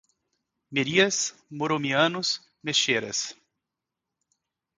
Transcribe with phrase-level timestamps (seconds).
[0.71, 2.27] Merias, muromianos,
[2.63, 3.37] meshcheras